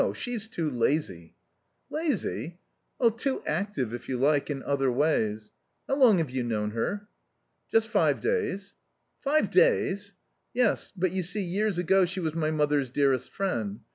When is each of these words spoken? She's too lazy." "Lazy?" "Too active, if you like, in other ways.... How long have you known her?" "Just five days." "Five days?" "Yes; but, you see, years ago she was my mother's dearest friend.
She's 0.15 0.47
too 0.47 0.67
lazy." 0.67 1.35
"Lazy?" 1.91 2.57
"Too 3.17 3.43
active, 3.45 3.93
if 3.93 4.09
you 4.09 4.17
like, 4.17 4.49
in 4.49 4.63
other 4.63 4.91
ways.... 4.91 5.51
How 5.87 5.93
long 5.93 6.17
have 6.17 6.31
you 6.31 6.41
known 6.41 6.71
her?" 6.71 7.07
"Just 7.71 7.87
five 7.87 8.19
days." 8.19 8.75
"Five 9.19 9.51
days?" 9.51 10.15
"Yes; 10.55 10.91
but, 10.97 11.11
you 11.11 11.21
see, 11.21 11.43
years 11.43 11.77
ago 11.77 12.05
she 12.05 12.19
was 12.19 12.33
my 12.33 12.49
mother's 12.49 12.89
dearest 12.89 13.31
friend. 13.31 13.81